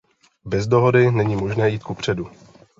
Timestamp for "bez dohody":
0.45-1.11